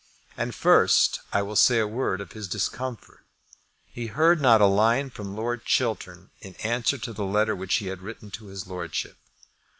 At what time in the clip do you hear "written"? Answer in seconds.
8.01-8.31